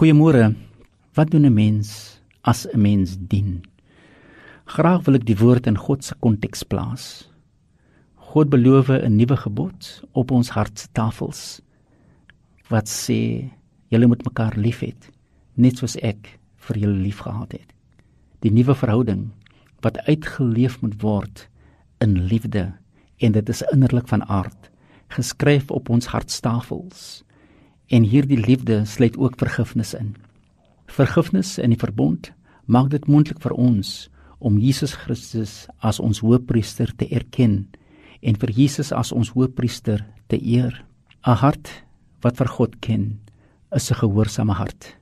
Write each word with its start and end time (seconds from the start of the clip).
Goeiemôre. 0.00 0.54
Wat 1.12 1.30
doen 1.30 1.44
'n 1.44 1.52
mens 1.52 2.20
as 2.40 2.66
'n 2.66 2.80
mens 2.80 3.16
dien? 3.20 3.60
Graag 4.64 5.04
wil 5.04 5.14
ek 5.14 5.26
die 5.26 5.36
woord 5.36 5.66
in 5.66 5.76
God 5.76 6.04
se 6.04 6.14
konteks 6.14 6.62
plaas. 6.62 7.28
God 8.14 8.48
beloof 8.48 8.88
'n 8.88 9.16
nuwe 9.16 9.36
gebod 9.36 10.02
op 10.12 10.30
ons 10.30 10.48
hartstafels 10.48 11.60
wat 12.68 12.88
sê 12.88 13.50
julle 13.88 14.06
moet 14.06 14.24
mekaar 14.24 14.56
liefhê 14.56 14.94
net 15.54 15.76
soos 15.76 15.96
ek 15.96 16.40
vir 16.56 16.76
julle 16.78 17.02
liefgehad 17.02 17.52
het. 17.52 17.72
Die 18.40 18.52
nuwe 18.52 18.74
verhouding 18.74 19.30
wat 19.80 19.98
uitgeleef 20.08 20.80
moet 20.80 21.02
word 21.02 21.48
in 21.98 22.24
liefde 22.24 22.72
en 23.18 23.32
dit 23.32 23.48
is 23.48 23.62
innerlik 23.72 24.08
van 24.08 24.24
aard 24.28 24.70
geskryf 25.08 25.70
op 25.70 25.88
ons 25.90 26.06
hartstafels. 26.06 27.22
En 27.90 28.04
hierdie 28.06 28.38
liefde 28.38 28.84
sluit 28.86 29.16
ook 29.18 29.38
vergifnis 29.38 29.94
in. 29.98 30.14
Vergifnis 30.86 31.56
in 31.58 31.72
die 31.74 31.80
verbond 31.80 32.30
maak 32.70 32.90
dit 32.92 33.06
moontlik 33.10 33.40
vir 33.42 33.56
ons 33.58 34.08
om 34.38 34.58
Jesus 34.62 34.94
Christus 34.94 35.66
as 35.82 35.98
ons 35.98 36.22
hoëpriester 36.22 36.92
te 36.96 37.08
erken 37.10 37.64
en 38.22 38.38
vir 38.38 38.52
Jesus 38.54 38.92
as 38.94 39.10
ons 39.12 39.32
hoëpriester 39.34 40.04
te 40.30 40.38
eer. 40.38 40.84
'n 41.26 41.36
Hart 41.42 41.68
wat 42.22 42.36
vir 42.38 42.48
God 42.48 42.80
ken, 42.80 43.18
is 43.74 43.90
'n 43.90 44.00
gehoorsame 44.00 44.52
hart. 44.52 44.96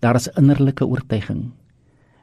Daar 0.00 0.16
is 0.16 0.28
innerlike 0.36 0.86
oortuiging. 0.86 1.52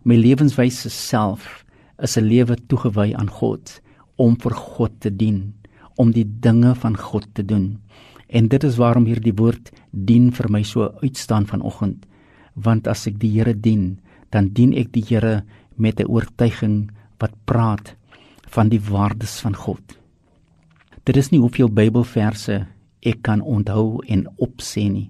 My 0.03 0.15
lewenswyse 0.15 0.89
self 0.89 1.65
is 2.01 2.17
'n 2.17 2.25
lewe 2.25 2.55
toegewy 2.67 3.13
aan 3.13 3.29
God 3.29 3.81
om 4.17 4.35
vir 4.35 4.53
God 4.53 4.91
te 4.99 5.15
dien, 5.15 5.53
om 5.95 6.11
die 6.11 6.25
dinge 6.25 6.75
van 6.75 6.97
God 6.97 7.27
te 7.33 7.45
doen. 7.45 7.79
En 8.29 8.47
dit 8.47 8.63
is 8.63 8.77
waarom 8.77 9.07
hierdie 9.09 9.33
woord 9.33 9.71
dien 9.91 10.29
vir 10.31 10.49
my 10.53 10.61
so 10.63 10.91
uitstaan 11.01 11.47
vanoggend, 11.49 12.05
want 12.53 12.87
as 12.87 13.07
ek 13.09 13.17
die 13.21 13.31
Here 13.37 13.55
dien, 13.57 13.99
dan 14.29 14.51
dien 14.53 14.75
ek 14.77 14.91
die 14.93 15.03
Here 15.05 15.43
met 15.75 15.99
'n 15.99 16.05
oortuiging 16.07 16.91
wat 17.17 17.33
praat 17.45 17.95
van 18.47 18.69
die 18.69 18.81
waardes 18.81 19.39
van 19.41 19.55
God. 19.55 19.81
Dit 21.03 21.17
is 21.17 21.31
nie 21.31 21.39
hoeveel 21.39 21.69
Bybelverse 21.69 22.67
ek 23.01 23.21
kan 23.21 23.41
onthou 23.41 24.03
en 24.07 24.27
opsê 24.37 24.89
nie, 24.91 25.09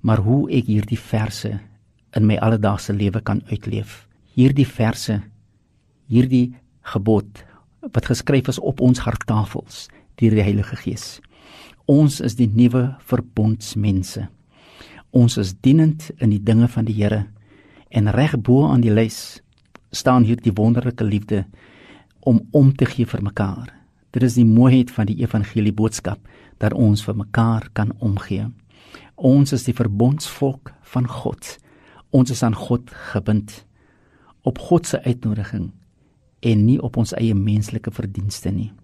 maar 0.00 0.18
hoe 0.18 0.50
ek 0.50 0.66
hierdie 0.66 0.98
verse 0.98 1.60
in 2.16 2.26
my 2.26 2.36
alledaagse 2.36 2.92
lewe 2.92 3.20
kan 3.20 3.42
uitleef. 3.50 4.06
Hierdie 4.34 4.66
verse, 4.66 5.20
hierdie 6.08 6.54
gebod 6.82 7.44
wat 7.80 8.06
geskryf 8.06 8.48
is 8.48 8.58
op 8.58 8.80
ons 8.80 8.98
harttafels 8.98 9.88
deur 10.16 10.34
die 10.34 10.42
Heilige 10.42 10.76
Gees. 10.76 11.20
Ons 11.88 12.18
is 12.20 12.34
die 12.36 12.50
nuwe 12.52 12.82
verbondsmense. 13.08 14.26
Ons 15.16 15.38
is 15.40 15.54
dienend 15.64 16.10
in 16.20 16.34
die 16.34 16.42
dinge 16.44 16.66
van 16.68 16.84
die 16.84 16.92
Here 16.98 17.22
en 17.88 18.10
reg 18.12 18.34
bo 18.44 18.66
aan 18.68 18.82
die 18.84 18.92
lys 18.92 19.40
staan 19.96 20.26
hier 20.28 20.36
die 20.36 20.52
wonderlike 20.52 21.04
liefde 21.04 21.46
om 22.28 22.42
om 22.52 22.74
te 22.76 22.84
gee 22.84 23.08
vir 23.08 23.22
mekaar. 23.24 23.70
Dit 24.12 24.26
is 24.26 24.36
die 24.36 24.44
mooiheid 24.44 24.92
van 24.92 25.08
die 25.08 25.16
evangelie 25.22 25.72
boodskap 25.72 26.20
dat 26.60 26.76
ons 26.76 27.06
vir 27.06 27.16
mekaar 27.16 27.70
kan 27.72 27.94
omgee. 28.04 28.50
Ons 29.16 29.56
is 29.56 29.64
die 29.64 29.76
verbondsvolk 29.76 30.74
van 30.92 31.08
God. 31.08 31.56
Ons 32.12 32.34
is 32.36 32.44
aan 32.44 32.56
God 32.68 32.92
gebind 33.14 33.62
op 34.44 34.60
God 34.60 34.84
se 34.86 35.00
uitnodiging 35.08 35.70
en 36.44 36.66
nie 36.68 36.76
op 36.84 37.00
ons 37.00 37.16
eie 37.16 37.34
menslike 37.34 37.96
verdienste 37.96 38.52
nie. 38.52 38.74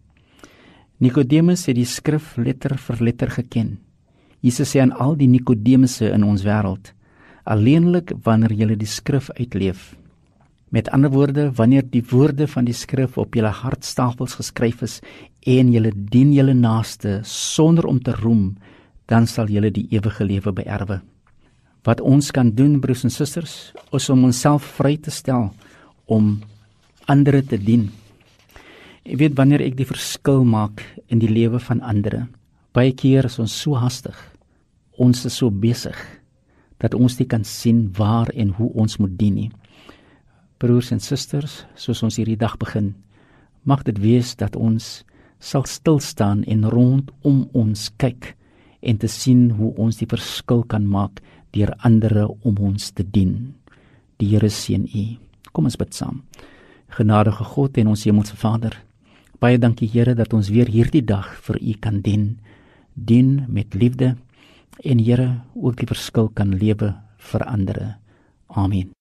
Nikodemus 1.02 1.66
het 1.66 1.74
die 1.74 1.88
skrif 1.88 2.36
letter 2.38 2.76
vir 2.78 3.02
letter 3.02 3.30
geken. 3.34 3.78
Jesus 4.44 4.70
sê 4.74 4.82
aan 4.82 4.92
al 4.92 5.16
die 5.18 5.26
Nikodemusse 5.26 6.12
in 6.12 6.22
ons 6.22 6.44
wêreld: 6.46 6.92
"Alleenlik 7.44 8.12
wanneer 8.22 8.52
julle 8.52 8.76
die 8.76 8.86
skrif 8.86 9.30
uitleef." 9.30 9.96
Met 10.70 10.88
ander 10.90 11.10
woorde, 11.10 11.50
wanneer 11.54 11.82
die 11.90 12.02
woorde 12.10 12.46
van 12.46 12.64
die 12.64 12.74
skrif 12.74 13.18
op 13.18 13.34
julle 13.34 13.50
hartstafels 13.50 14.34
geskryf 14.34 14.82
is 14.82 15.00
en 15.46 15.72
julle 15.72 15.92
dien 15.94 16.32
julle 16.32 16.54
naaste 16.54 17.20
sonder 17.22 17.86
om 17.86 18.00
te 18.02 18.12
roem, 18.12 18.56
dan 19.06 19.26
sal 19.26 19.46
julle 19.46 19.70
die 19.70 19.86
ewige 19.90 20.24
lewe 20.24 20.52
beerwe. 20.52 21.00
Wat 21.84 22.00
ons 22.00 22.30
kan 22.30 22.50
doen, 22.50 22.80
broers 22.80 23.04
en 23.04 23.10
susters, 23.10 23.72
is 23.92 24.10
om 24.10 24.24
onsself 24.24 24.64
vry 24.78 24.96
te 24.96 25.10
stel 25.10 25.52
om 26.06 26.40
ander 27.06 27.42
te 27.46 27.58
dien. 27.58 27.90
Ek 29.04 29.18
weet 29.20 29.34
wanneer 29.36 29.60
ek 29.60 29.74
die 29.76 29.84
verskil 29.84 30.46
maak 30.48 30.80
in 31.12 31.20
die 31.20 31.28
lewe 31.28 31.58
van 31.60 31.82
ander. 31.84 32.22
Baie 32.72 32.94
keer 32.96 33.26
is 33.28 33.36
ons 33.38 33.52
so 33.52 33.76
hastig. 33.76 34.16
Ons 34.96 35.26
is 35.28 35.36
so 35.36 35.52
besig 35.52 35.98
dat 36.80 36.96
ons 36.96 37.18
nie 37.20 37.26
kan 37.28 37.44
sien 37.44 37.90
waar 37.98 38.30
en 38.32 38.54
hoe 38.56 38.70
ons 38.72 38.96
moet 38.98 39.12
dien 39.20 39.36
nie. 39.36 39.50
Broers 40.56 40.88
en 40.94 41.02
susters, 41.04 41.66
soos 41.76 42.00
ons 42.06 42.16
hierdie 42.16 42.38
dag 42.40 42.56
begin, 42.56 42.94
mag 43.68 43.84
dit 43.84 44.00
wees 44.00 44.32
dat 44.40 44.56
ons 44.56 45.04
sal 45.36 45.66
stil 45.68 46.00
staan 46.00 46.40
en 46.48 46.64
rondom 46.72 47.44
ons 47.52 47.84
kyk 48.00 48.30
en 48.80 49.00
te 49.00 49.08
sien 49.08 49.50
hoe 49.58 49.74
ons 49.80 50.00
die 50.00 50.08
verskil 50.08 50.64
kan 50.64 50.88
maak 50.88 51.20
deur 51.52 51.74
ander 51.84 52.24
om 52.40 52.56
ons 52.56 52.88
te 52.96 53.04
dien. 53.04 53.52
Die 54.16 54.32
Here 54.32 54.48
seën 54.48 54.88
u. 54.88 55.04
Kom 55.52 55.68
ons 55.68 55.76
bid 55.76 55.92
saam. 55.92 56.22
Genadige 56.96 57.44
God 57.52 57.76
en 57.76 57.92
ons 57.92 58.08
hemelse 58.08 58.36
Vader, 58.40 58.80
baie 59.40 59.58
dankie 59.58 59.88
Here 59.88 60.14
dat 60.14 60.32
ons 60.32 60.50
weer 60.50 60.68
hierdie 60.70 61.04
dag 61.04 61.34
vir 61.46 61.60
U 61.60 61.72
kan 61.80 62.00
dien. 62.00 62.38
Dien 62.94 63.46
met 63.48 63.74
liefde 63.74 64.16
en 64.82 64.98
Here 64.98 65.40
ook 65.54 65.76
die 65.76 65.86
verskil 65.90 66.28
kan 66.34 66.54
lewe 66.58 66.94
vir 67.18 67.46
ander. 67.46 67.96
Amen. 68.48 68.92